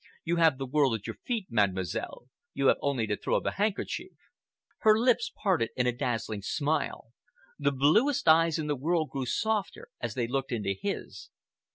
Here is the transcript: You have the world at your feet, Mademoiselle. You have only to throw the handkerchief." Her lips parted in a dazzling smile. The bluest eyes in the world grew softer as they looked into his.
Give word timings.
You 0.23 0.37
have 0.37 0.57
the 0.57 0.65
world 0.65 0.95
at 0.95 1.05
your 1.05 1.17
feet, 1.27 1.45
Mademoiselle. 1.51 2.27
You 2.55 2.69
have 2.69 2.77
only 2.81 3.05
to 3.05 3.15
throw 3.15 3.39
the 3.39 3.51
handkerchief." 3.51 4.13
Her 4.79 4.97
lips 4.97 5.31
parted 5.43 5.69
in 5.75 5.85
a 5.85 5.91
dazzling 5.91 6.41
smile. 6.41 7.09
The 7.59 7.71
bluest 7.71 8.27
eyes 8.27 8.57
in 8.57 8.65
the 8.65 8.75
world 8.75 9.11
grew 9.11 9.27
softer 9.27 9.89
as 9.99 10.15
they 10.15 10.25
looked 10.25 10.51
into 10.51 10.73
his. 10.73 11.29